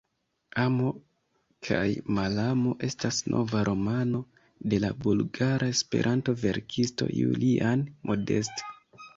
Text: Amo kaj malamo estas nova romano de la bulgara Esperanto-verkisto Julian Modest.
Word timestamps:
Amo 0.61 0.87
kaj 1.67 1.83
malamo 2.19 2.73
estas 2.87 3.19
nova 3.35 3.61
romano 3.69 4.23
de 4.73 4.81
la 4.87 4.91
bulgara 5.05 5.71
Esperanto-verkisto 5.75 7.11
Julian 7.21 7.89
Modest. 8.11 8.67